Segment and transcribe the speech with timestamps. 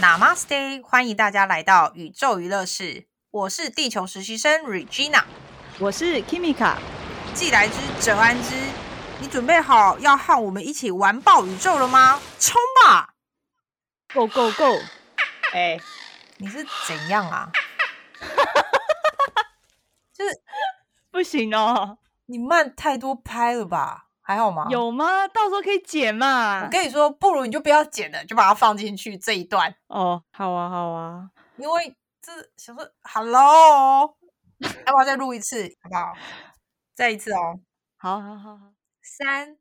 [0.00, 3.08] Namaste，欢迎大家来到宇宙娱乐室。
[3.32, 5.24] 我是地球实习生 Regina，
[5.80, 6.76] 我是 Kimika。
[7.34, 8.54] 既来之则安之。
[9.20, 12.20] 你准备好要和我们一起玩爆宇宙了吗？
[12.38, 13.14] 冲吧
[14.14, 14.78] ！Go Go Go！
[15.52, 15.80] 哎，
[16.36, 17.50] 你是怎样啊？
[20.14, 20.40] 就是
[21.10, 24.04] 不行哦，你慢太多拍了吧？
[24.28, 24.66] 还好吗？
[24.68, 25.26] 有吗？
[25.28, 26.62] 到时候可以剪嘛。
[26.62, 29.74] 我跟你说，不如你就不要剪了，就把它放进去这一段。
[29.86, 31.30] 哦，好啊，好啊。
[31.56, 34.14] 因为这想说，Hello，
[34.60, 35.74] 要不要再录一次？
[35.80, 36.12] 好不好？
[36.94, 37.58] 再一次哦。
[37.96, 38.72] 好好好好。
[39.02, 39.56] 三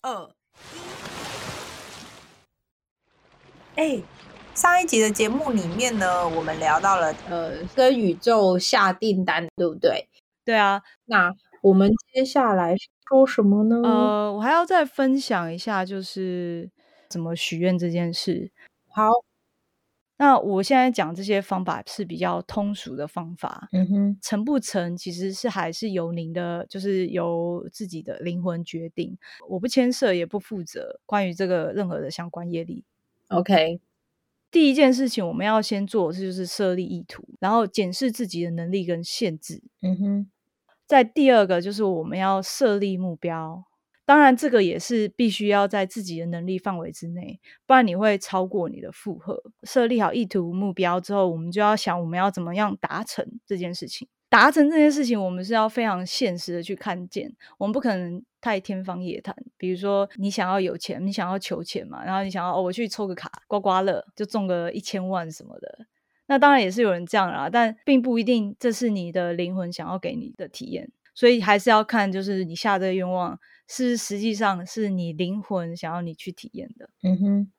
[0.00, 0.30] 二
[3.76, 3.98] 一。
[3.98, 4.02] 哎，
[4.54, 10.08] 上一集的节目里面呢，我们聊到了呃，跟宇宙下订单，对不对？
[10.46, 10.80] 对啊。
[11.04, 11.30] 那
[11.60, 12.74] 我们接下来。
[13.08, 13.80] 说什么呢？
[13.82, 16.70] 呃，我还要再分享一下，就是
[17.08, 18.50] 怎么许愿这件事。
[18.88, 19.10] 好，
[20.18, 23.68] 那我现在讲这些方法是比较通俗的方法。
[23.72, 29.16] 嗯哼，成不成其实是还是由您的，就是由自己的灵魂决定。
[29.48, 32.84] 我不牵涉，也不负责关于这个任何的相关业力。
[33.28, 33.80] OK，
[34.50, 39.62] 第一件事情我们要先做，这就是设立意图，然后检视自己的能力跟限制。
[39.80, 40.30] 嗯哼。
[40.88, 43.62] 在第二个就是我们要设立目标，
[44.06, 49.38] 当然这个也是必须要在自己的能力范围之内，不然你会超过你的负荷。
[49.64, 54.08] 设立好意图目标之后，我们就要想我们要怎么样达成这件事情。
[54.30, 59.34] 达成这件事情，我们是要非常现实的去看见，我们不可能太天方夜谭。
[59.56, 65.86] 比如说你想要有钱，你想要求钱嘛，然后你想要哦，我去抽个卡刮刮乐就中个一千万什么的。
[66.28, 76.90] 那当然也是有人这样啦，但并不一定这是你的灵魂想要给你的体验，所以还是要看，就是你下这个愿望是实际上是你灵魂想要你去体验的。
[77.02, 77.52] 嗯哼。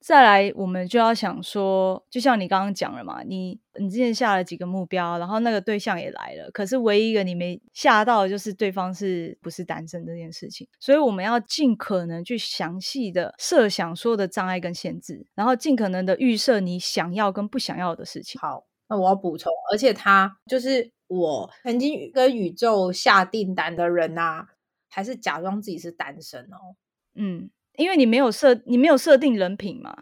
[0.00, 10.66] 再来，我们就要想说，就像你刚刚讲了嘛，你你之前下了几个目标，然后那个对象也来了，可是唯一一个你没下到的就是对方是不是单身这件事情。
[10.78, 18.40] 所以我们要尽可能去详细的设想所有的障碍跟限制，然后尽可能的预设你想要跟不想要的事情。
[18.40, 24.46] 好，那我要补充，而且他就是我曾经跟宇宙下订单的人呐，
[24.88, 26.76] 还是假装自己是单身哦。
[27.14, 27.50] 嗯。
[27.78, 29.96] 因为你没有设，你没有设定人品嘛？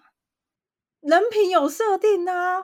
[1.02, 2.58] 人品有设定啊。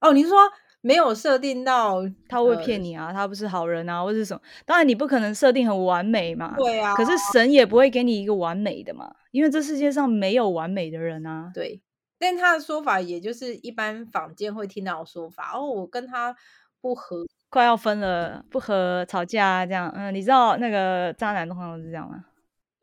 [0.00, 0.36] 哦，你说
[0.80, 3.12] 没有设定到他会骗你啊？
[3.12, 4.40] 他不是好人啊，或者什么？
[4.66, 6.54] 当然你不可能设定很完美嘛。
[6.56, 6.94] 对啊。
[6.94, 11.50] 可是神也不会给你一个完美的嘛，因为这世界上没有完美的人啊。
[11.54, 11.80] 对。
[12.18, 15.52] 但他的说法也就是一般坊间会听到的说法。
[15.54, 16.34] 哦，我跟他
[16.80, 19.88] 不合，快要分了，不合，吵架这样。
[19.94, 22.24] 嗯，你知道那个渣男通常都是这样吗？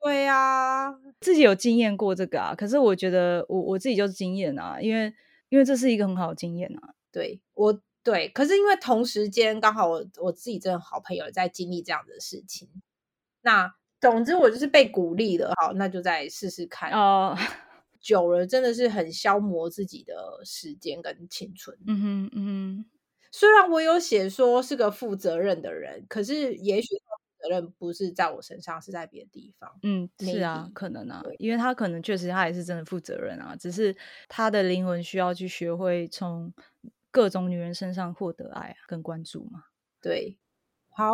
[0.05, 5.11] 对呀，自己有经验过这个啊，可是我觉得我我自己就是经验啊，因为
[5.49, 6.93] 因为这是一个很好的经验啊。
[7.11, 12.69] 对我对，可是因为同时间刚好我我自己真的好朋友在经历这样的事情，
[13.41, 17.35] 那总之我就是被鼓励的，好，那就再试试看哦。
[17.99, 21.75] 久了真的是很消磨自己的时间跟青春。
[21.87, 22.45] 嗯哼嗯
[22.83, 22.85] 哼，
[23.31, 26.89] 虽然我有写说是个负责任的人，可是也许。
[27.45, 29.71] 责任不是在我身上，是在别的地方。
[29.83, 33.95] 嗯，是啊，可能啊，因为他可能确实他也是真的负责任啊，只是
[34.27, 36.53] 他的灵魂需要去学会从
[37.11, 39.65] 各种女人身上获得爱跟关注嘛。
[40.01, 40.37] 对，
[40.89, 41.11] 好，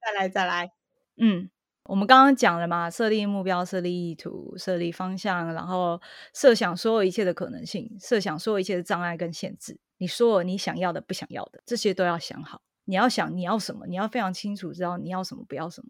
[0.00, 0.72] 再来再来。
[1.16, 1.50] 嗯，
[1.84, 6.00] 我们刚刚讲了嘛，设立目标、设立意图、设立方向，然后
[6.32, 9.80] 设想所有一切的可能性，设想所有一切的障碍跟限制。
[9.98, 12.62] 你说你想要的、不想要的，这些都要想好。
[12.88, 15.88] 你要想你要什么，你要非常清楚知道你要什么，不要什么。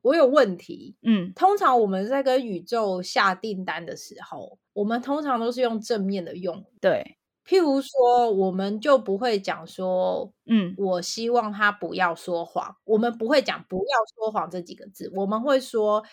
[0.00, 7.16] 我有问题，嗯，通常我们在跟宇宙下订单的时候，我们通常都是用正面的用，对。
[7.46, 16.04] 譬如说，我们就不会讲说，嗯，我希望他不要说谎，我们不会讲不要说谎这几个字，我们会说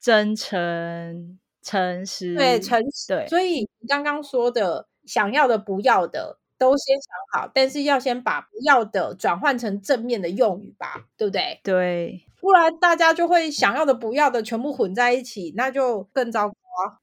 [0.00, 3.08] 真诚、诚实，对，诚实。
[3.08, 6.38] 对，所以你刚刚说的想要的、不要的。
[6.58, 11.60] 都先想好，但是要先把不要的转换成正面的用语吧，对不对？
[11.62, 16.54] 对，不然大家就会想要的、不要的全部混在一起，那就更糟糕。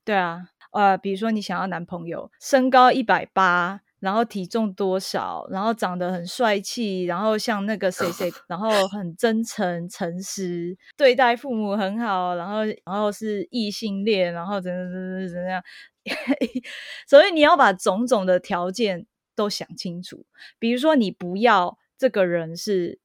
[0.03, 0.41] 对啊，
[0.71, 15.63] 呃，比如说你想要男朋友，身高一百八，然后体重多少，然后长得很帅气，然后像那个谁谁，然后很真诚、诚实，对待父母很好，然后然后是异性恋，然后怎怎怎怎样，
[17.07, 19.05] 所以你要把种种的条件。
[19.35, 20.25] 都想清楚，
[20.59, 22.99] 比如说你不要这个人是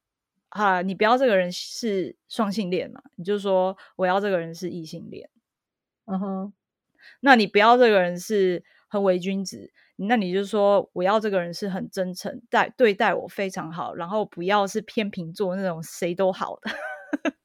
[0.48, 5.30] 啊，你不要这个人是双性恋嘛，你就说我要这个人是异性恋，
[6.06, 6.52] 嗯哼，
[7.20, 16.70] 那你不要这个人是很伪君子，那你就说我要这个人是很真诚，待对待我非常好，然后不要是天秤座那种谁都好的。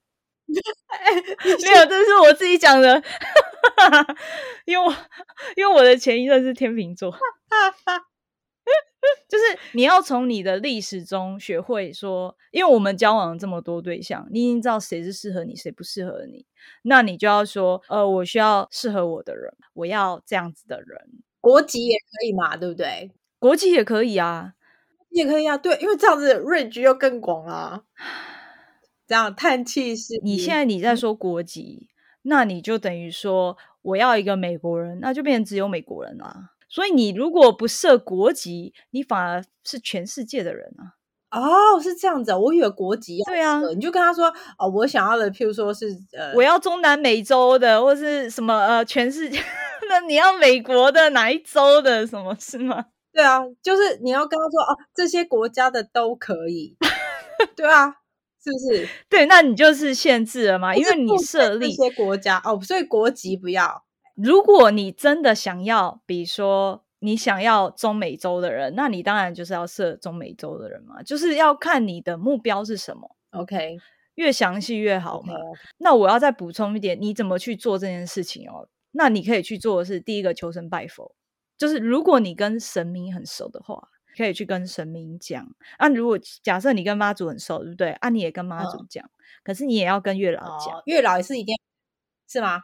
[0.48, 3.04] 没有，这是我自己讲的，
[4.66, 4.96] 因为我
[5.56, 7.14] 因为我的前一任是天秤座。
[9.30, 16.46] 就是你要从你的历史中学会说，因为我们交往这么多对象，你已经知道谁是适合你，谁不适合你，
[16.84, 21.00] 那你就要说，呃，我需要适合我的人，我要这样子的人，
[21.42, 23.12] 国籍也可以嘛，对不对？
[23.40, 24.54] 国籍也可以啊，
[25.10, 27.84] 也可以啊，对，因为这样子 range 又更广啊。
[29.08, 31.90] 这样叹气是，你现在你在说国籍，
[32.24, 36.55] 那你就等于说我要一个美国人，那就变成只有美国人啦。
[36.75, 41.00] 所以你如果不设国籍，你反而是全世界的人啊！
[41.31, 44.27] 哦，是这样子，我以为国籍对啊，你就跟他说
[44.57, 49.39] 哦，我想要的，譬如说是呃，我要中南美洲的，或是什么呃，全世界，
[49.88, 52.88] 那你要美国的哪一州的什么是吗？
[53.13, 56.75] 对啊，就是你要跟他说哦，这些国家的都可以，
[57.56, 57.88] 对啊，
[58.44, 58.86] 是不是？
[59.07, 63.85] 对，那你就是限制了嘛，因为你设立这些国家哦，所以国籍不要。
[64.16, 73.16] 如果你真的想要，比如说你想要中美洲的人，那你当然就是要设中美洲的人嘛，就是要看你的目标是什么。
[73.32, 73.78] OK，
[74.16, 75.36] 越详细越好嘛。
[75.78, 78.68] 那我要再补充一点，你怎么去做这件事情哦？
[78.92, 81.14] 那你可以去做的是第一个求神拜佛，
[81.58, 85.46] 就是如果你跟神明很熟的话，可以去跟神明讲。
[85.78, 87.92] 啊，如果假设你跟妈祖很熟，对不对？
[87.92, 89.10] 啊，你也跟妈祖讲，
[89.44, 91.54] 可是你也要跟月老讲，月老也是一定，
[92.26, 92.64] 是吗？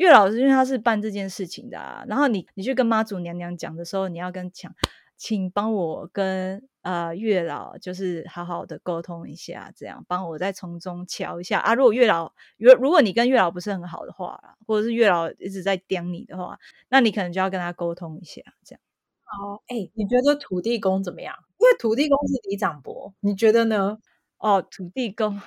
[0.00, 4.74] 月老是因为他是办这件事情的啊，然后你你去跟妈祖娘娘讲的时候，你要跟讲，
[5.18, 11.74] 请帮我跟呃月老就是好好的沟通一下，这样帮我再从中瞧一下啊。
[11.74, 16.58] 如果月老如如果你跟月老不是很好的话，或者是月老一直在刁你的话，
[16.88, 18.80] 那你可能就要跟他沟通一下，这样。
[19.26, 21.36] 哦，哎，你觉得土地公怎么样？
[21.58, 23.98] 因为土地公是李长伯，你觉得呢？
[24.38, 25.38] 哦，土地公，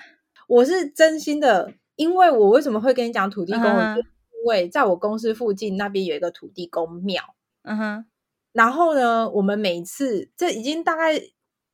[0.47, 3.63] 我是真心的，因为我为什么会跟你讲土地公？
[3.63, 4.03] 因
[4.43, 8.05] 为在我公司附近那边有一个土地公庙，嗯哼，
[8.51, 11.21] 然后呢，我们每次这已经大概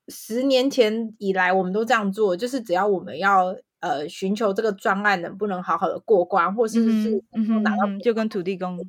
[0.07, 7.23] 十年前以来，我们都这样做，就是只要我们要呃寻求这个专案能不能好好的过关，或是是
[7.63, 8.79] 拿到就跟土地公，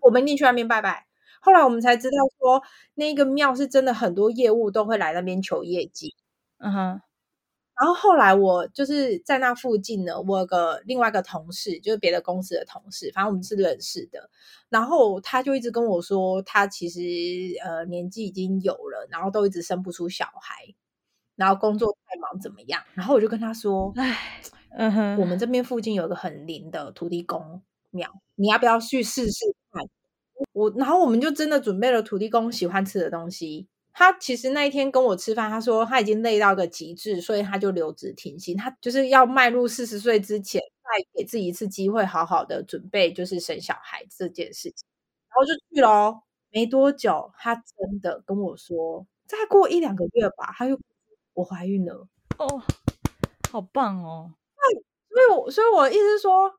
[0.00, 1.06] 我们一定去那边拜拜。
[1.40, 2.62] 后来我们才知道说，
[2.94, 6.14] 那个庙是真的很多业务都会来那边求业绩，
[6.58, 7.00] 嗯哼。
[7.80, 14.28] 然后后来我就是在那附近呢，我有个另外一个同事，就是别的公司的同事，反正我们是认识的。
[14.68, 17.00] 然后他就一直跟我说，他其实
[17.64, 20.74] 呃年纪已经有了，然后都一直生不出小孩，
[21.36, 22.82] 然后工作太忙怎么样？
[22.92, 24.42] 然后我就跟他说，哎，
[24.76, 29.82] 嗯哼，我们这边附近有个很灵的土地公庙，你要不要去试试看？
[30.52, 33.68] 我然后我们就真的准备了土地公喜欢吃的东西。
[34.00, 38.56] 他其实那一天跟我吃饭，他说他已经累到个极致，所以他就留职停薪。
[38.56, 44.86] 他就是要迈入四十岁之前，再给自己一次机会，好好的准备，就是生小孩这件事情。
[45.28, 50.80] 然后就去喽，没多久，他真的跟我说，再过一两个月吧，他又
[51.34, 52.08] 我怀孕了。
[52.38, 52.62] 哦，
[53.52, 54.32] 好棒哦！
[55.10, 56.50] 那所以，我所以我意思是说，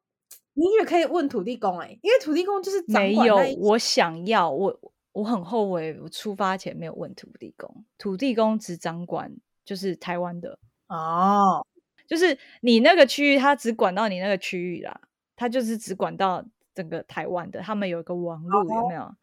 [0.53, 4.79] 你也可以问土地公，哎，因为土地公就是没有我想要我。
[5.13, 7.83] 我很后悔，我出发前没有问土地公。
[7.97, 9.31] 土地公只掌管
[9.65, 11.65] 就是台湾的哦，
[12.07, 15.01] 就是你那个区域，他只管到你那个区域啦，
[15.35, 17.61] 他就是只管到整个台湾的。
[17.61, 19.15] 他们有一个网络，有没有？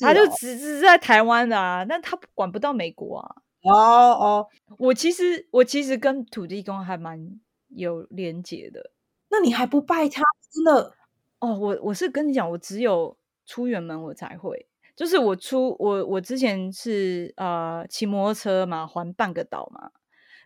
[0.00, 3.36] 他就只是在台湾的啊，但他管不到美国啊。
[3.62, 8.90] 哦哦，我其实我其实跟土地公还蛮有连结的。
[9.28, 10.22] 那你还不拜他？
[10.50, 10.92] 真的？
[11.38, 14.66] 哦，我我是跟你讲，我只有出远门我才会。
[14.94, 19.90] 就是我出我我之前是呃骑摩托车嘛，环半个岛嘛，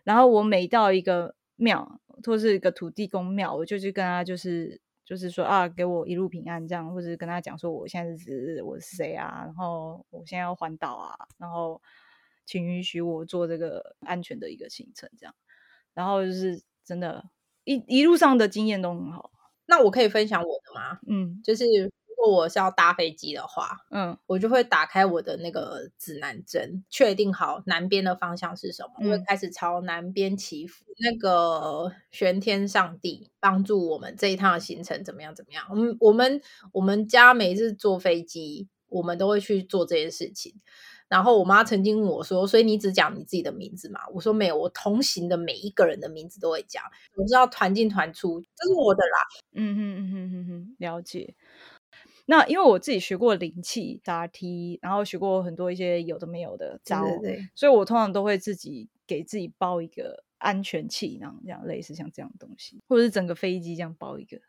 [0.05, 11.81] 然后我每到一个庙或是一个土地公庙，我就去跟他就是就是说啊，给我一路平安这样，或者跟他讲说我现在是我是谁啊，然后我现在要环岛啊，然后
[12.45, 15.35] 请允许我做这个安全的一个行程这样，
[15.93, 17.25] 然后就是真的，
[17.65, 19.29] 一一路上的经验都很好。
[19.65, 20.99] 那我可以分享我的吗？
[21.07, 21.91] 嗯，就是。
[22.17, 35.63] 如果我是要搭飞机的话，嗯，我就会打开我的那个指南针，确定好南边的方向是什么，我会开始朝南边祈福，那个玄天上帝帮助我们这一趟的行程怎么样怎么样。
[35.69, 36.41] 我们我们
[36.73, 40.59] 我们家每次坐飞机，我们都会去做这件事情。
[41.09, 46.83] 然后我妈曾经问我说：“所以你只讲你自己的名字嘛？”我说：“没有，我同行的每一个人的名字都会讲。
[47.15, 49.17] 我知道团进团出，这是我的啦。”
[49.55, 51.33] 嗯哼嗯哼哼哼，了解。
[52.25, 64.39] 那因为我自己学过灵气、打 T，然后学过很多一些有的没有的招，对对所以我通常都会自己给自己包一个安全气囊，这样类似像这样的东西，或者是整个飞机这样包一个。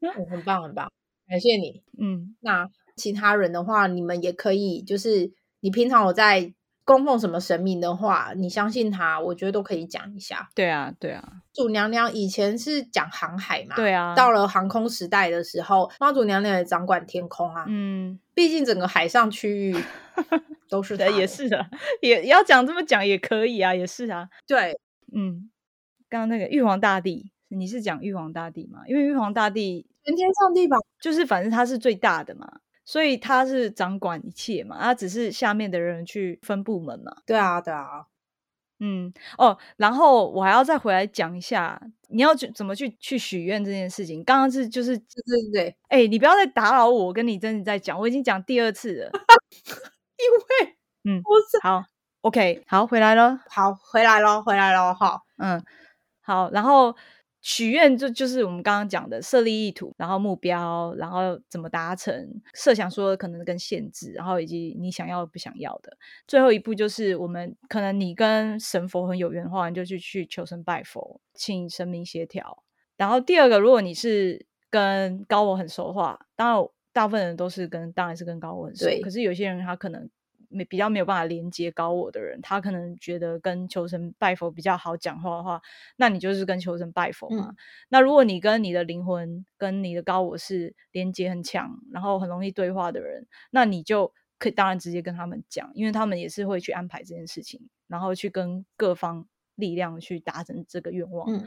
[0.00, 0.92] 对，很棒很棒，
[1.26, 1.82] 感谢你。
[1.98, 6.52] 嗯，那其他人的话，你们也可以，就是你平常有在
[6.88, 10.48] 供奉什么神明的话，你相信他，我觉得都可以讲一下。
[10.54, 17.66] 对啊，对啊，祖娘娘以前是讲航海嘛，对啊，到了航空时代的时候，妈祖娘娘也掌管天空啊。
[17.68, 19.76] 嗯，毕竟整个海上区域
[20.70, 21.66] 都是的，也是的，
[22.00, 24.80] 也要讲这么讲也可以啊，也是啊，对，
[25.14, 25.50] 嗯，
[26.08, 28.80] 刚刚那个玉皇大帝，你是讲玉皇大帝吗？
[28.86, 30.78] 因为玉皇大帝全天上帝吧。
[31.02, 37.14] 就是反正他是最大的嘛，所以他是掌管一切嘛，他只是下面的人去分部门嘛。
[37.26, 38.06] 对啊，对啊，
[38.80, 41.78] 嗯，哦，然后我还要再回来讲一下，
[42.08, 44.24] 你要去怎么去去许愿这件事情。
[44.24, 49.10] 刚刚是就是，对对对对，哎、你不要再打扰我，我跟你真的在讲，我已经讲第二次了。
[50.16, 50.24] 因
[50.64, 51.84] 为嗯，我是好
[52.22, 53.38] ，OK，好，回来了。
[53.50, 55.24] 好回来咯，回来咯，好。
[55.36, 55.62] 嗯，
[56.22, 56.96] 好，然后
[57.40, 65.96] 许愿就就是我们刚刚讲的设立意图，然后目标，然后怎么达成，设想说可能跟限制，然后以及你想要不想要的。
[66.26, 72.62] 最后一步就是我们可能你跟神佛很有缘的话，你就去去求神拜佛，请神明协调。
[72.96, 80.10] 然后第二个，如果你是跟高我很熟的话，当然大部分人都是跟当然是跟高我很熟对，可是有些人他可能
[80.48, 85.60] 没比较没有办法连接高我的人，他可能觉得跟求神拜佛比较好讲话的话，
[85.96, 87.48] 那你就是跟求神拜佛嘛。
[87.50, 87.56] 嗯
[87.88, 99.26] 那如果你跟你的灵魂跟你的高我是连接很强，然后很容易对话的人，那你就可以当然直接跟他们讲，因为他们也是会去安排这件事情，然后去跟各方
[99.58, 101.30] 力量去达成这个愿望。
[101.30, 101.44] 嗯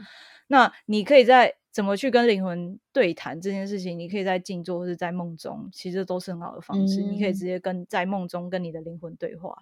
[0.48, 7.00] 那你可以在怎么去跟灵魂对谈这件事情，你可以在静坐或者在梦中，其实都是很好的方式。
[7.00, 9.56] 你可以嗯直接跟在梦中跟你的灵魂对话。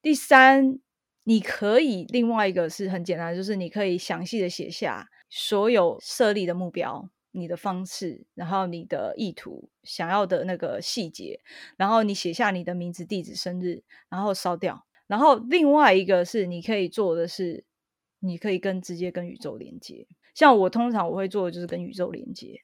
[0.00, 0.78] 第三，
[1.24, 7.10] 你可以另外一个是很简单，就是你可以详细的写下所有设立的目标。
[7.32, 11.40] 你的方式，然后你的意图，想要的那个细节，
[11.76, 14.86] 然后你写下你的名字、地址、生日，然后烧掉。
[15.06, 17.64] 然后另外一个是你可以做的是，
[18.20, 20.06] 你可以跟直接跟宇宙连接。
[20.34, 22.60] 像我通常我会做的就是跟宇宙连接。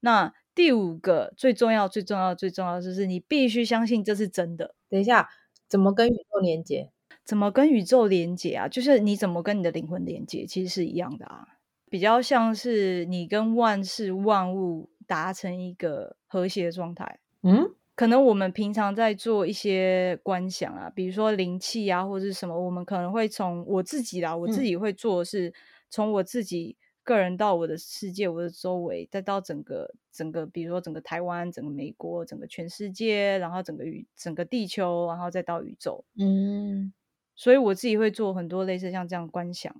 [0.00, 4.74] 那第五个最重要、最重要、最重要的就是你必须相信这是真的。
[4.88, 5.28] 等一下，
[5.68, 6.90] 怎么跟宇宙连接？
[7.24, 8.66] 怎么跟宇宙连接啊？
[8.68, 11.46] 就是你怎么跟你的灵魂连接，其实是一样的啊。
[11.88, 17.20] 比较像是你跟万事万物达成一个和谐的状态。
[17.42, 25.52] 嗯可能我们平常在做一些观想啊，比如说灵气啊，或者是什么，我们可能会从我自己啦，我自嗯己会做的是
[25.90, 36.04] 从我自己个人到我的世界、我的周围，再到整个整个，比如说整个台湾、整个美国、整个全世界，然后整个宇整个地球，然后再到宇宙。
[36.18, 36.92] 嗯
[37.34, 39.74] 所以我自己会做很多类似像这样观想，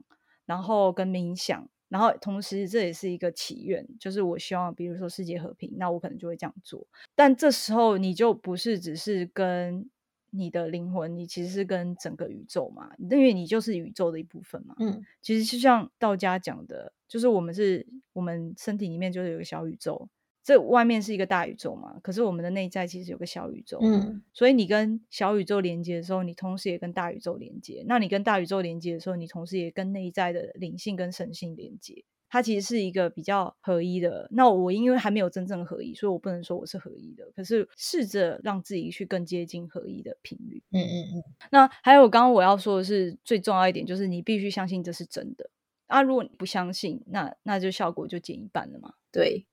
[0.46, 6.86] 然后跟冥想，然后同时这也是一个祈愿，就是我希望比如说世界和平，那我可能就会这样做。
[7.14, 9.90] 但这时候你就不是只是跟
[10.30, 14.74] 你的灵魂，你其实是跟整个宇宙嘛，因为你就是宇宙的一部分嘛。
[14.78, 20.08] 嗯其实就像道家讲的，就是我们是我们身体里面就是有个小宇宙，
[20.44, 23.78] 这外面是一个大宇宙嘛，可是我们的内在其实有个小宇宙。
[23.82, 27.84] 嗯所以你跟小宇宙连接的时候，你同时也跟大宇宙连接。
[27.86, 32.04] 那你跟大宇宙连接的时候，你同时也跟内在的灵性跟神性连接。
[32.28, 34.26] 它其实是一个比较合一的。
[34.30, 37.30] 那我因为还没有真正合一，所以我不能说我是合一的。
[37.36, 40.62] 可是试着让自己去更接近合一的频率。
[40.70, 45.50] 嗯嗯嗯，那还有刚刚我要说的是最重要一点，就是你必须相信这是真的。
[45.88, 48.94] 啊，如果你不相信，那那就效果就减一半了嘛。
[49.12, 49.44] 对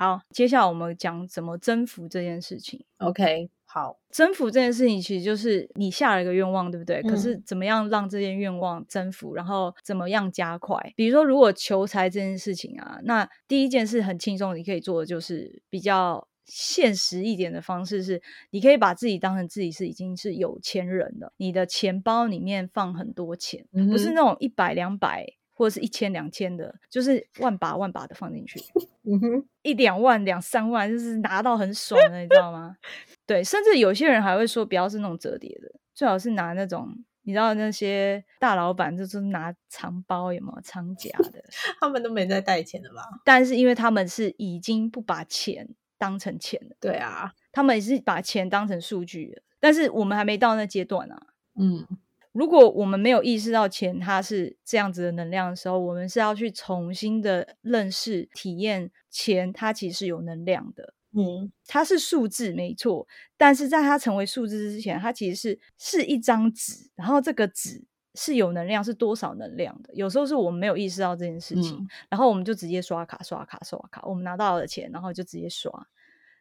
[0.00, 2.82] 好，接下来我们讲怎么征服这件事情。
[3.00, 7.02] ，OK，好，征服这件事情，其实就是你下了一个愿望，对不对？
[7.02, 10.94] 可是嗯怎么样让这件愿望征服，然后怎么样加快？
[10.96, 25.26] 比如说，如果求财这件事情啊，那第一件事很轻松，你可以做的就是比较现实一点的方式是，你可以把自己当成自己是已经是有钱人了，你的钱包里面放很多钱，不是那种一百两百
[25.60, 28.58] 或者是一千两千的，就是万把万把的放进去。
[29.04, 32.74] 嗯哼，一两万、两三万，就是拿到很爽的，你知道吗？
[33.26, 36.88] 对，甚至有些人还会说，不要是那种折叠的，最好是拿那种，
[37.24, 41.44] 你知道那些大老板就是拿长包，有没有长夹的？
[41.78, 43.02] 他们都没在带钱的吧？
[43.22, 49.42] 但是因为他们是已经不把钱当成钱了，对啊，他们也是把钱当成数据了。
[49.60, 51.26] 但是我们还没到那阶段啊。
[51.60, 51.86] 嗯
[52.32, 60.94] 如果我们没有意识到钱它是这样子的能量的时候，我们是要去重新的认识、体验钱，它其实是有能量的。
[61.12, 63.04] 嗯，它是数字没错，
[63.36, 67.82] 但是在它成为数字之前，它其实是是一张纸，然后这个纸
[68.14, 69.92] 是有能量，是多少能量的？
[69.94, 75.88] 有时候是我们没有意识到这件事情，然后我们就直接刷卡、刷卡、刷卡，我们拿到了钱，然后就直接刷。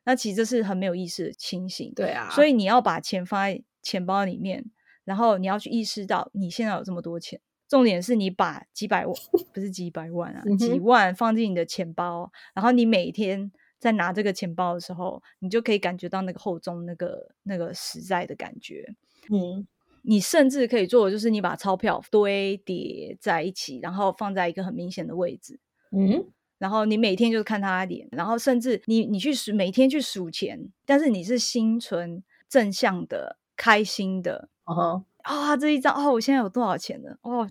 [0.05, 4.65] 那其实这是很没有意识的情形，对啊，所以你要把钱放在钱包里面，
[5.09, 7.41] 然后你要去意识到你现在有这么多钱。
[7.67, 9.15] 重点是你把几百万，
[9.51, 18.85] 不是几百万啊，几万放进你的钱包，然后你每天在拿这个钱包的时候，你就可以感觉到那个厚重、那个那个实在的感觉。
[19.31, 19.67] 嗯，
[20.03, 25.59] 你甚至可以做的就是你把钞票堆叠在一起，然后放在一个很明显的位置。
[25.91, 26.25] 嗯，
[26.57, 34.49] 然后你每天就是看他的脸，然后甚至你你去数每天去数钱，但是你是心存正向的、开心的。
[34.75, 35.05] 哦。
[35.23, 37.17] 啊，这一张哦，我现在有多少钱呢？
[37.21, 37.47] 哦，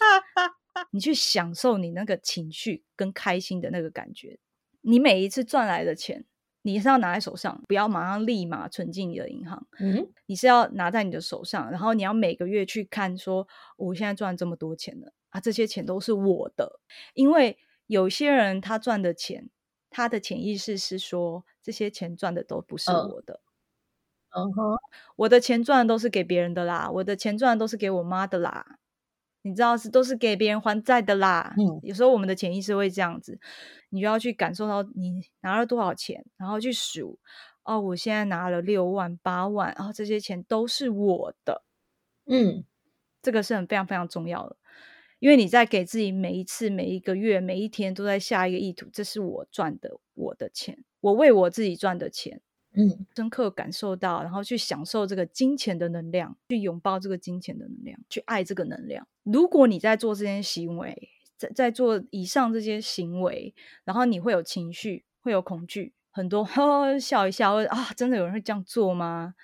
[0.92, 4.38] 你去享受你那个情绪跟开心的那个感觉。
[4.82, 6.24] 你每一次赚来的钱，
[6.62, 9.66] 你是要拿在手上，不要马上立马存进你的银行。
[9.78, 16.80] 嗯，你是要拿在你的手上，然后你要每个月去看，说我现在赚这么多钱了啊，这些钱都是我的。
[17.14, 19.50] 因为有些人他赚的钱，
[19.90, 23.40] 他的潜意识是说，这些钱赚的都不是我的。
[24.32, 24.76] 嗯哼，
[25.16, 28.76] 我的钱赚的都是给别人的啦，我的钱赚的都是给我妈的啦，
[29.42, 31.54] 你知道是都是给别人还债的啦。
[31.58, 33.38] 嗯，有时候我们的潜意识会这样子，
[33.88, 37.18] 你就要去感受到你拿了多少钱，然后去数
[37.64, 41.64] 哦，我现在拿了六万八万，然后这些钱都是我的。
[42.26, 42.64] 嗯，
[43.22, 44.56] 这个是很非常非常重要的，
[45.18, 52.40] 因为你在给自己每一次、每一个月、每一天都在下一个意图，这是我赚的，我的钱，我为我自己赚的钱。
[52.74, 59.06] 嗯，深刻感受到，然后去享受这个金钱的能量，去拥抱这个金钱的能量，去爱这个能量。
[59.24, 66.46] 如果你在做这些行为，在在做以上这些行为，然后你会有情绪，会有恐惧，很多
[67.00, 69.34] 笑一笑啊，真的有人会这样做吗？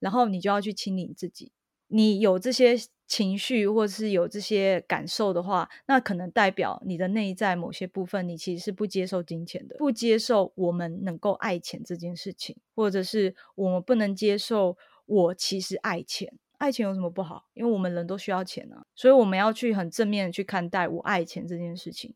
[0.00, 1.52] 然后你就要去清理自己，
[1.88, 2.76] 你有这些。
[3.14, 17.46] 情绪或者是有这些感受的话，那可能代表你的内在某些部分，你其实是不接受金钱的，不接受我们能够爱钱这件事情，或者是我们不能接受我其实爱钱，爱钱有什么不好？
[17.54, 22.12] 因为我们人都需要钱啊，所以我们要去很正面的去看待我爱钱这件事情。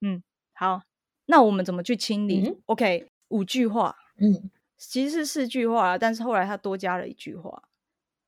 [0.00, 0.82] 嗯，好，
[1.26, 7.64] 那我们怎么去清理？OK，五句话，嗯，其实是四句话，但是后来他多加了一句话，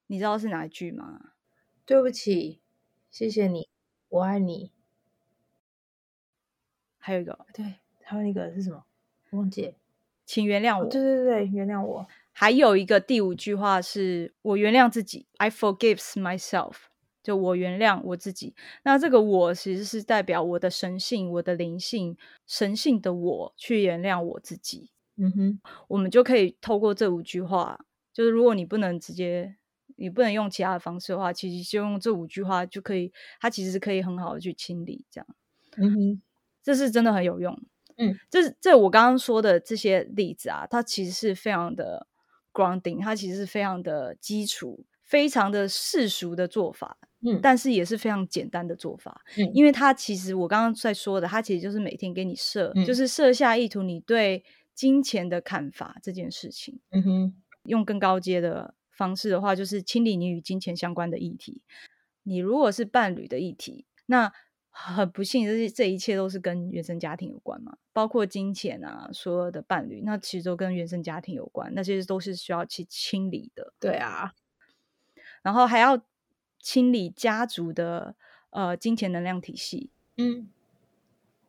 [0.08, 1.28] 你知道是哪一句吗？
[1.84, 2.60] 对不起，
[3.10, 3.68] 谢谢你，
[4.08, 4.70] 我爱你。
[6.98, 8.84] 还有一个，对，还有一个是什么？
[9.30, 9.74] 忘记，
[10.24, 10.84] 请原谅我。
[10.84, 12.06] 对对对，原谅我。
[12.30, 16.76] 还有一个第五句话是我原谅自己，I forgive myself，
[17.22, 18.54] 就我原谅我自己。
[18.84, 22.16] 那这个我其实是代表我的神性、我的灵性、
[22.46, 24.92] 神性的我去原谅我自己。
[25.16, 29.56] 嗯哼，我们就可以透过这五句话，就是如果你不能直接。
[30.02, 35.26] 你不能用其他的方式的话，其实就用这五句话就可以，它其实可以很好的去清理，这样，
[35.76, 36.22] 嗯哼，
[36.60, 37.56] 这是真的很有用，
[37.98, 42.08] 嗯，这这我刚刚说的这些例子啊，它其实是非常的
[42.52, 57.34] grounding，它其实是非常的基础，非常的世俗的做法，嗯，但是也是非常简单的做法，嗯，因为它其实我刚刚在说的，它其实就是每天给你设，就是设下意图你对金钱的看法这件事情，嗯哼，
[57.66, 58.74] 用更高阶的。
[59.02, 61.60] 方式的话，就是清理你与金钱相关的议题。
[62.22, 64.32] 你如果是伴侣的议题，那
[64.70, 73.74] 很不幸，这些这一切都是跟原生家庭有关嘛，包括金钱啊，所有的伴侣，那其实都跟原生家庭有关，那些都是需要去清理的。
[73.80, 74.34] 对啊，
[75.42, 76.00] 然后还要
[76.60, 78.14] 清理家族的
[78.50, 79.90] 呃金钱能量体系。
[80.16, 80.48] 嗯，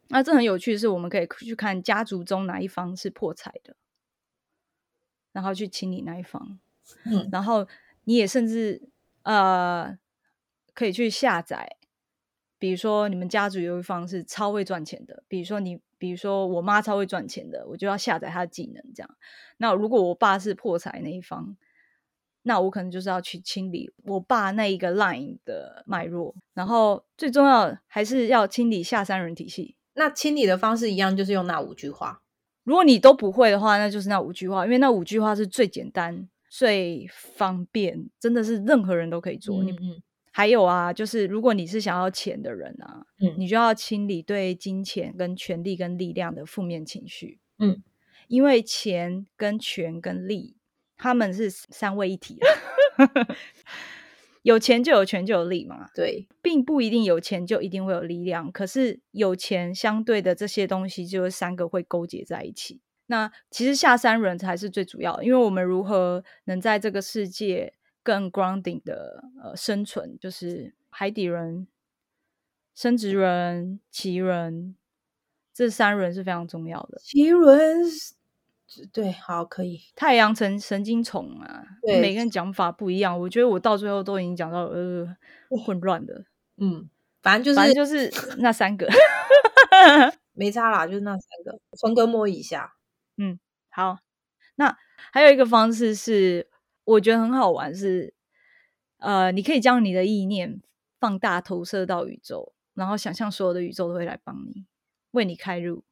[0.07, 3.75] 那这很有趣的是，我们可以去看家族中哪一方是破财的，
[5.31, 6.59] 然后去清理那一方。
[7.05, 7.67] 嗯，然后
[8.03, 8.89] 你也甚至
[9.23, 9.97] 呃
[10.73, 11.77] 可以去下载，
[12.59, 19.17] 比如说你们家族有一方是超会赚钱的，比如说你，比如说我妈超会赚钱的，我就要下载她的技能，这样。
[19.57, 21.55] 那如果我爸是破财那一方，
[22.41, 29.77] 那我可能就是要去清理我爸那一个 line 的脉络，然后最重要还是要清理下三人体系。
[29.93, 32.21] 那清理的方式一样，就是用那五句话。
[32.63, 36.27] 如果你都不会的话，那就是那五句话，因为那五句话是最简单。
[36.55, 39.63] 最方便，真的是任何人都可以做。
[39.63, 39.75] 你
[40.31, 47.39] 还有啊，就是如果你是想要钱的人啊，嗯，你就要清理对金钱、跟权力、跟力量的负面情绪。
[47.57, 47.81] 嗯，
[48.27, 50.55] 因为钱、跟权、跟力，
[50.95, 52.37] 他们是三位一体。
[54.43, 55.87] 有钱就有权就有力嘛。
[55.95, 58.51] 对，并不一定有钱就一定会有力量。
[58.51, 62.79] 可是有钱相对的这些东西，就是三个会勾结在一起。
[63.13, 71.67] 那其实下三轮才是最主要的，因为我们如何能在这个世界更 grounding 的呃生存，就是海底人、
[72.73, 74.75] 生殖人、奇人
[75.53, 76.97] 这三轮是非常重要的。
[76.97, 77.83] 奇人，
[78.91, 79.79] 对，好，可以。
[79.95, 85.07] 太阳神神经虫啊，每个人讲法不一样，我觉得我到最后都已经讲到呃
[85.63, 86.25] 混乱的。
[86.57, 86.89] 嗯，
[87.21, 88.89] 反正就是反正就是那三个，
[90.33, 92.73] 没差啦，就是那三个，分割摸一下。
[93.17, 93.99] 嗯，好。
[94.55, 94.77] 那
[95.11, 96.47] 还有一个方式是，
[96.83, 98.13] 我觉得很好玩，是
[98.97, 100.61] 呃，你可以将你的意念
[100.99, 104.65] 放大，投射到宇宙，然后想象所有的宇宙都会来帮你，
[105.11, 105.83] 为你开路。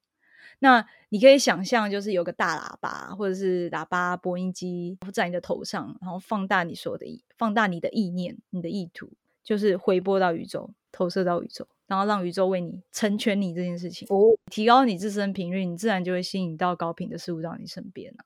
[0.59, 9.11] 那你可以想象，就是有个大喇叭，或者是喇叭播音机在你的头上，然后放大你所有的意，放大你的意念，你的意图，
[9.43, 11.67] 就是回播到宇宙，投射到宇宙。
[11.91, 14.07] 然后让宇宙为你成全你这件事情，
[14.49, 18.23] 提高你自身频率，你自然就会吸引到高频的事物到你身边啊。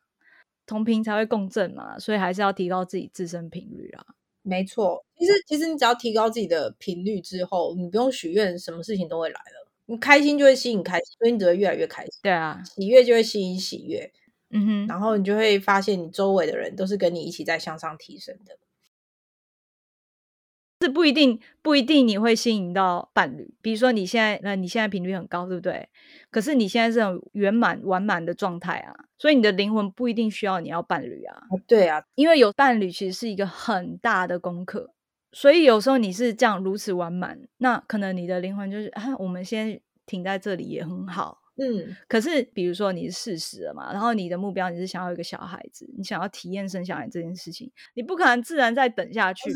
[0.67, 4.05] 同频才会共振嘛，所以还是要提高自己自身频率啊。
[4.43, 9.67] 没错，其实其实你只要提高自己的频率之后，你不用许愿，什么事情都会来了。
[9.87, 12.11] 你开心就会吸引开心，所以你只会越来越开心。
[12.21, 14.11] 对啊，喜悦就会吸引喜悦。
[14.51, 18.55] 嗯哼，然后你就会发现，你周围的人都是跟你一起在向上提升的。
[20.81, 23.53] 是不一定，不一定你会吸引到伴侣。
[23.61, 25.87] 比如说你现在，那你现在频率很高，对不对？
[26.29, 31.41] 可是你现在是很圆满、完满的状态啊，所以你的灵魂不一定需要你要伴侣啊。
[31.65, 34.91] 对啊，因为有伴侣其实是一个很大的功课，
[35.31, 41.39] 所以有时候你是这样如此完满，那可能你的灵魂就是啊，我们先停在这里也很好。
[41.57, 49.49] 嗯，可是比如说你是事实了嘛，然后你的目标你是想要一个小孩子，你想要体验生小孩这件事情，你不可能自然再等下去。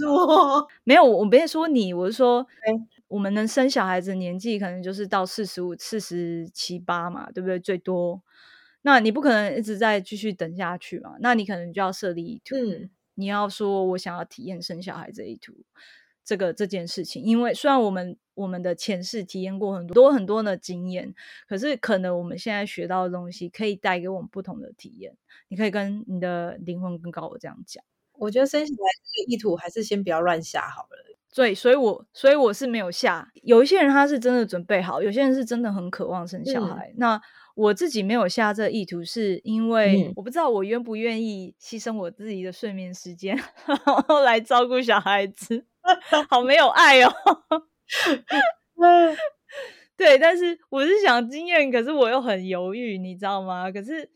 [0.85, 2.47] 没有，我没说你，我是说，
[3.09, 7.59] 我们能生小孩子年纪可能就是到四十五、四十七八嘛，对不对？
[7.59, 8.21] 最多，
[8.83, 12.55] 那你不可能一直在继续等下去嘛，那你可能就要设立意图，
[13.15, 15.53] 你要说我想要体验生小孩这一图。
[16.29, 21.15] 这个这件事情，因为虽然我们我们的前世体验过很多很多的经验，
[21.47, 25.17] 可是可能我们现在学到的东西可以带给我们不同的体验。
[25.47, 27.83] 你可以跟你的灵魂跟高我这样讲。
[28.13, 31.17] 我觉得生小孩这个意图还是先不要乱下好了。
[31.33, 33.31] 对，所以我所以我是没有下。
[33.41, 36.93] 有一些人他是真的准备好，有些人是真的很渴望生小孩。
[36.97, 37.19] 那
[37.55, 45.65] 我自己没有下这意图，是因为我不知道我愿不愿意牺牲我自己的睡眠时间， 然后来照顾小孩子。
[46.29, 47.13] 好没有爱哦，
[49.97, 53.71] 对，但是我是想经验，可是我又很犹豫，你知道吗？
[53.71, 54.09] 可是，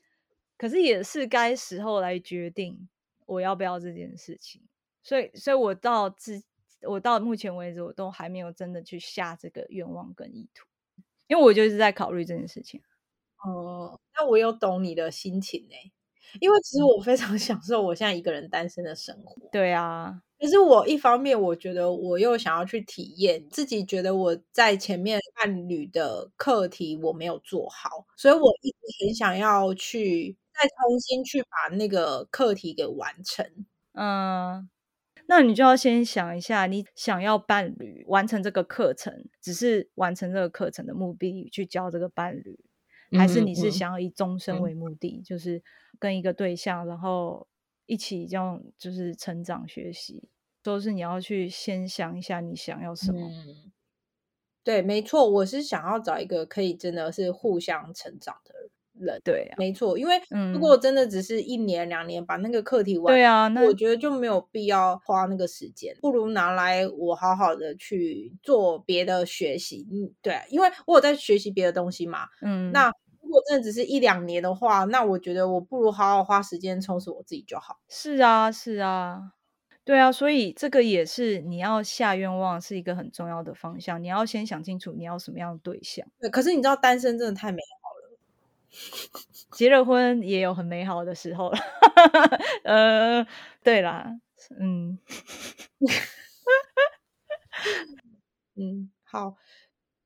[0.57, 2.87] 可是也是该时候来决定
[3.25, 4.61] 我要不要这件事情。
[5.03, 6.41] 所以，所以我到至
[6.83, 10.65] 我到目前为止，我都还没有真的去下这个愿望跟意图，
[11.27, 12.81] 因为我就是在考虑这件事情。
[13.45, 15.75] 哦，那我有懂你的心情呢，
[16.39, 19.49] 因为其实我非常享受我现在一个人单身的生活。
[19.51, 20.21] 对啊。
[20.43, 33.49] 可是我一方面，我觉得我又想要去体验，自己觉得我在前面伴侣的课题我没有做好，所以我一直很想要去再重新去把那个课题给完成。
[33.93, 34.69] 嗯，
[35.27, 42.59] 那你就要先想一下，你想要伴侣完成这个课程，只是完成这个课程的目的去教这个伴侣，
[43.17, 45.63] 还是你是想要以终身为目的，就是
[45.97, 47.47] 跟一个对象，然后
[47.85, 50.29] 一起这样就是成长学习。
[50.61, 53.19] 都是你要去先想一下你想要什么。
[53.19, 53.71] 嗯
[54.63, 58.53] 对，没错，我是想要找一个可以真的是互相成长的
[58.93, 59.19] 人。
[59.21, 60.21] 对，没错，因为
[60.53, 69.85] 如果真的只是一年两年把那个课题完，对啊，那我觉得就没有必要花那个时间，不如拿来我好好的去做别的学习。
[69.91, 72.29] 嗯，对，因为我有在学习别的东西嘛。
[72.41, 72.93] 嗯，那如
[73.33, 77.79] 果真的只是一两年的话，那我觉得我不如好好花时间充实我自己就好。
[77.89, 79.33] 是啊，是啊。
[79.85, 84.01] 对啊，所以这个也是你要下愿望是一个很重要的方向。
[84.01, 86.07] 你要先想清楚你要什么样的对象。
[86.21, 88.17] 对，可是你知道单身真的太美好了，
[89.51, 91.57] 结了婚也有很美好的时候了。
[92.63, 93.25] 呃，
[93.63, 94.05] 对啦，
[94.59, 94.97] 嗯，
[98.55, 99.35] 嗯，好，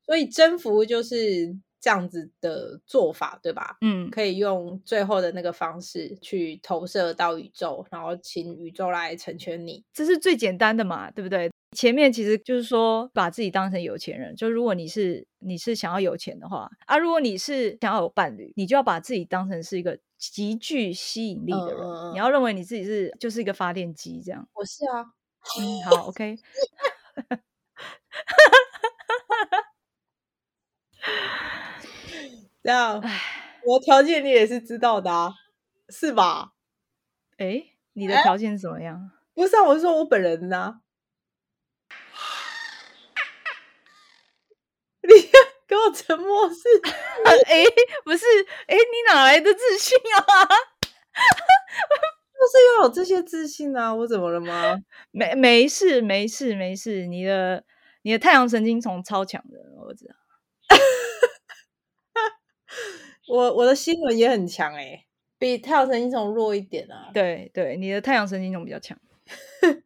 [0.06, 1.58] 所以征服就是。
[1.80, 3.78] 这样子的做法，对吧？
[3.82, 11.52] 嗯，可以用最后的那个方式去投射到宇宙，然后请宇宙来成全你，这是最简单的嘛，对不对？
[11.76, 24.48] 前面其实就是说把自己当成有钱人，就如果你是你是想要有钱的话啊，如果你是想要有伴侣，你就要把自己当成是一个极具吸引力的人，你要认为你自己是就是一个发电机这样。
[24.54, 25.06] 我是啊，
[25.60, 26.38] 嗯，好，OK。
[32.67, 33.01] 这样，
[33.63, 35.32] 我条件你也是知道的啊，
[35.88, 36.51] 是吧？
[37.38, 39.10] 哎，你的条件怎么样？
[39.34, 40.82] 不是啊，我是说我本人呢。
[45.08, 45.13] 你
[45.65, 46.56] 给我沉默是？
[47.47, 47.63] 哎，
[48.03, 48.25] 不是，
[48.67, 50.19] 哎，你哪来的自信啊？
[52.38, 53.95] 就是要有这些自信啊！
[53.95, 54.75] 我怎么了吗？
[55.12, 57.63] 没没事没事没事，你的
[58.01, 60.13] 你的太阳神经丛超强的，我知道。
[63.28, 65.06] 我我的新闻也很强哎，
[65.38, 67.12] 比太阳神经丛弱一点啊。
[67.13, 68.98] 对对，你的太阳神经丛比较强。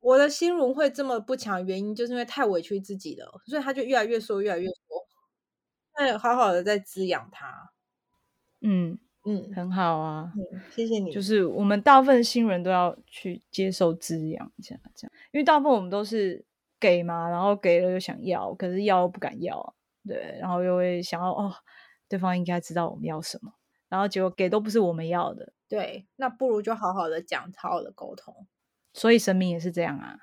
[0.00, 5.06] 我的心轮会这么不强，原因就是因为太委屈自己了，所以他就越来越缩，越来越缩。
[5.98, 7.72] 那好好的在滋养他。
[8.60, 8.98] 嗯。
[9.28, 10.32] 嗯，很好啊，
[10.70, 11.10] 谢谢你。
[11.10, 16.44] 就是我们大部分新人都要去接受滋养一下，这样，因为大部分我们都是
[16.78, 19.74] 给嘛，然后给了又想要，可是要又不敢要，
[20.06, 21.52] 对，然后又会想要哦，
[22.08, 23.52] 对方应该知道我们要什么，
[23.88, 28.46] 然后结果给都不是我们要的，对，那不如就好好的讲，好好的沟通。
[28.92, 30.16] 所以神明也是这样啊，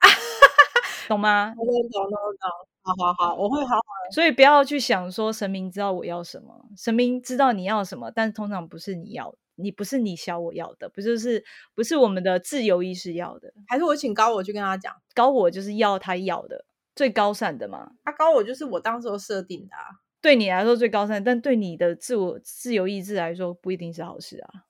[1.08, 1.54] 懂吗？
[1.56, 2.68] 懂懂懂懂。
[2.82, 3.82] 好好好，我会好好。
[4.12, 11.44] 所以不要去想说神明知道我要什么，神明知道你要什么，但是通常不是你要，你不是你想我要的，不就是
[11.74, 13.52] 不是我们的自由意识要的？
[13.66, 16.64] 还是我请高我去跟他讲，高我就是要他要的
[16.96, 17.92] 最高善的嘛？
[18.04, 24.64] 他高我就是我当时设定的，啊对你来说最高善，但对你的自我自由意志来说不一定是好事啊。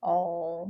[0.00, 0.68] 哦，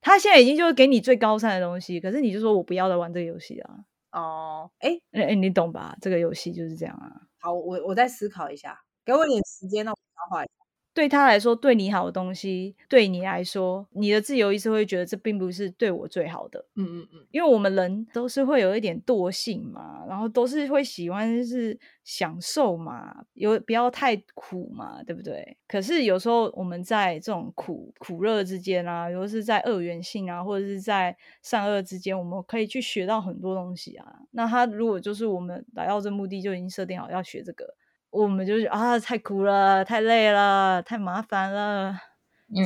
[0.00, 3.80] 他现在已经就是给你最高善的东西，可是你就说我不要来玩这个游戏啊。
[4.12, 5.96] 哦，哎哎，你懂吧？
[6.00, 7.10] 这个游戏就是这样啊。
[7.40, 10.65] 好，我我再思考一下，给我一点时间，让我消化一下。
[10.96, 16.64] 对他来说，对你好的东西，对你来说，你的自由意识会觉得这并不是对我最好的。
[16.74, 25.58] 嗯嗯嗯，因为我们人都是会有一点惰性嘛，然后都是会喜欢是享受嘛，有不要太苦嘛，对不对？
[25.68, 34.20] 可是有时候我们在这种苦苦乐之间啊，尤其是在二元性啊，或者是在善恶之间，我们可以去学到很多东西啊。
[34.30, 37.74] 那他如果就是我们来到这目的就已经设定好要学这个。
[38.10, 41.98] 我们就是啊，太苦了，太累了，太麻烦了，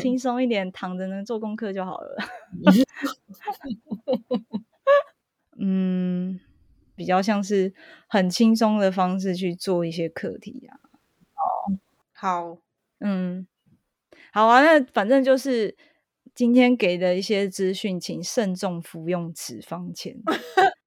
[0.00, 2.16] 轻松一点，躺着能做功课就好了。
[5.59, 6.38] 嗯，
[6.94, 7.74] 比较像是
[8.07, 10.79] 很轻松的方式去做一些课题啊。
[11.35, 11.74] 哦，
[12.12, 12.59] 好，
[13.00, 13.48] 嗯，
[14.33, 15.76] 好啊，那反正就是
[16.35, 20.16] 今天给的一些资讯，请慎重服用此方钱。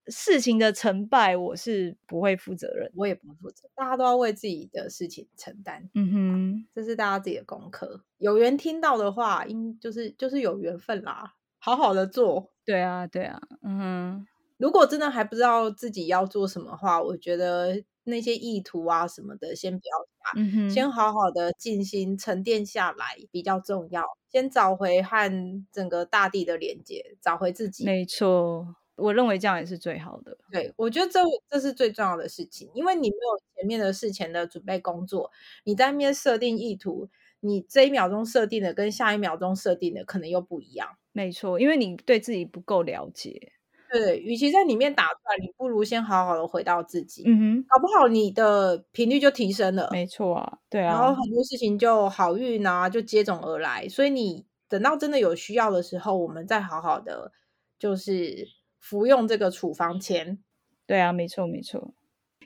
[0.08, 3.70] 事情的成败，我是不会负责任，我也不负责。
[3.76, 5.90] 大家都要为自己的事情承担。
[5.94, 8.04] 嗯哼，这是大家自己的功课。
[8.18, 11.36] 有缘听到的话，应就是就是有缘分啦。
[11.60, 12.52] 好好的做。
[12.66, 13.42] 对啊，对啊。
[13.62, 24.04] 嗯哼，如果真的还不知道自己要做什么话，我觉得那些意图啊什么的，先不要下，嗯哼，先好好的静心沉淀下来比较重要。
[24.30, 27.86] 先找回和整个大地的连接，找回自己。
[27.86, 28.76] 没错。
[28.96, 30.38] 我认为这样也是最好的。
[30.52, 35.32] 对，我觉得这这是最重要的事情，因为你没有前面的事前的准备工作，
[35.64, 40.88] 你在那边设定意图，你这一秒钟设定的跟下一秒钟设定的可能又不一样。
[41.12, 43.54] 没错，因为你对自己不够了解。
[43.92, 47.24] 对，与其在里面打转，你不如先好好的回到自己。
[47.28, 49.90] 嗯哼，搞不好你的频率就提升了。
[49.92, 53.88] 没错啊，对啊，然后很多事情就好运啊，就接踵而来。
[53.88, 57.32] 所以你等到真的有需要的时候，我们再好好的
[57.80, 58.48] 就是。
[58.84, 60.44] 服用这个处方前，
[60.86, 61.94] 对啊，没错没错。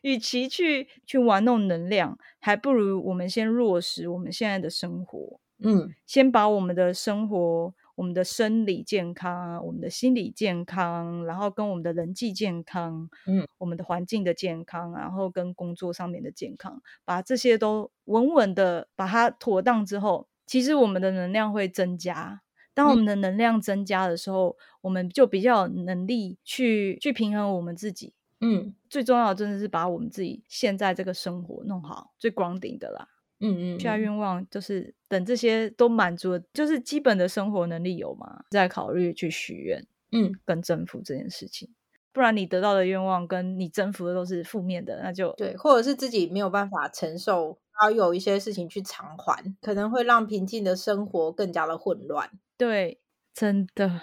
[0.04, 5.40] 与其去去玩弄能量，还不如我们先落实我们现在的生活。
[5.60, 22.44] 嗯，先把我们的生活、我们的生理健康、我们的心理健康，然后跟我们的人际健康，嗯，我们的环境的健康，然后跟工作上面的健康，把这些都稳稳的把它妥当之后，其实我们的能量会增加。
[22.78, 28.14] 当我们的能量增加的时候，我们就比较有能力去去平衡我们自己。
[28.40, 33.08] 嗯，最重要的真的是把我们自己现在这个生活弄好，最光顶的啦。
[33.40, 39.84] 嗯嗯，下愿望就是等这些都满足了，就是基本的生活能力有嘛，再考虑去许愿。
[40.12, 41.70] 嗯，跟征服这件事情，
[42.14, 52.28] 不然你得到的愿望跟你征服的都是负面的，那就对，或者是自己没有办法承受，然后有一些事情去偿还，可能会让平静的生活更加的混乱。
[52.58, 53.00] 对，
[53.36, 54.02] 真的，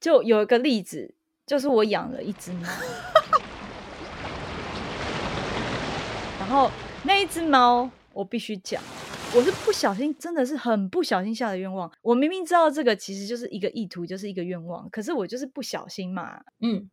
[0.00, 1.14] 就有一个例子，
[1.46, 2.68] 就是我养了一只猫，
[6.38, 6.70] 然后
[7.04, 8.82] 那一只猫，我必须讲，
[9.36, 11.92] 我是不小心，真的是很不小心下的愿望。
[12.00, 16.40] 我明明知道这个其实就是一个意图，就是一个愿望，可是我就是不小心嘛。
[16.60, 16.90] 嗯，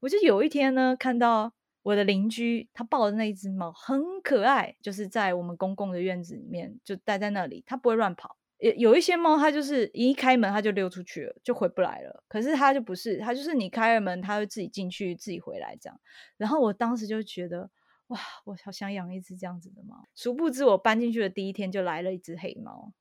[0.00, 1.52] 我就有一天呢，看到。
[1.88, 8.36] 我的邻居他抱的那一只猫很可爱，就是在我们公共的院子里面就待在那里，它不会乱跑。
[8.58, 12.22] 有有一些猫，它就是一开门它就溜出去了，就回不来了。
[12.28, 15.98] 可是它就不是，它就是你开了门，它会自己进去，自己回来这样。
[16.36, 17.70] 然后我当时就觉得，
[18.08, 20.04] 哇，我好想养一只这样子的猫。
[20.14, 22.92] 殊不知我搬进去的第一天就来了一只黑猫。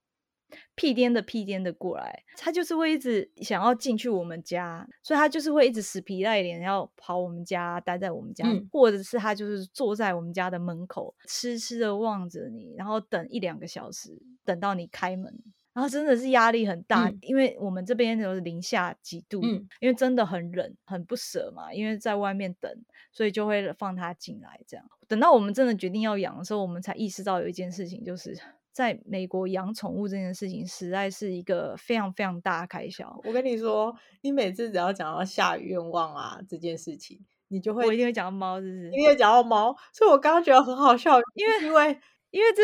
[0.76, 15.38] 屁颠的屁颠的过来，他就是会一直想要进去我们家，所以他就是会一直死皮赖脸要跑我们家，待在我们家，或者是他就是坐在我们家的门口，痴痴的望着你，然后等一两个小时，等到你开门，
[15.74, 19.42] 然后真的是压力很大，因为我们这边都是零下几度，
[19.82, 22.72] 因为真的很冷，很不舍嘛，因为在外面等，
[23.12, 24.86] 所以就会放他进来，这样。
[25.08, 28.38] 等到我们真的决定要养的时候，我们才意识到有一件事情就是。
[28.78, 33.20] 在美国养宠物这件事情，实在是一个非常非常大的开销。
[33.24, 38.92] 我跟你说，你每次只要讲到下愿望啊这件事情，你就会我一定会讲到猫，是不是？
[38.92, 42.62] 因为讲到猫，所以我刚刚觉得很好笑，因为因为因为这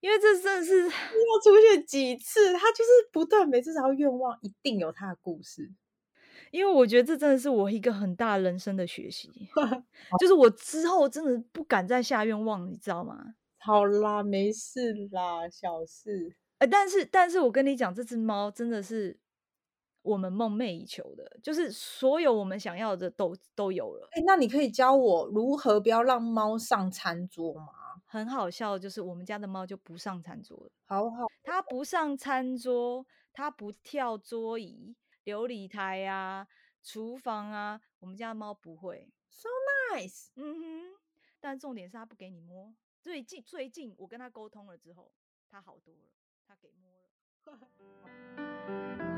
[0.00, 5.70] 因为这真的是要出现几次，它就是不断每次只要愿望，一定有它的故事。
[6.50, 9.30] 因为我觉得这真的是我一个很大人生的学习，
[10.18, 13.36] 就是我之后真的不敢再下愿望，你知道吗？
[13.64, 16.34] 好啦，没事啦，小事。
[16.58, 19.18] 哎，但是，但是我跟你讲，这只猫真的是
[20.02, 24.08] 我们梦寐以求的，就是所有我们想要的都都有了。
[24.12, 27.72] 哎，那你可以教我如何不要让猫上餐桌吗？
[28.06, 34.94] 很好笑，就是我们家的猫就不上餐桌好好，它不上餐桌，它不跳桌椅、
[35.24, 36.46] 琉璃台啊、
[36.82, 39.08] 厨房啊，我们家的猫不会。
[39.30, 39.48] So
[39.94, 40.28] nice。
[40.36, 40.98] 嗯哼，
[41.40, 42.74] 但重点是它不给你摸。
[43.02, 45.12] 最近最近我跟他沟通了之后，
[45.50, 46.08] 他好多了，
[46.46, 47.68] 他给摸了。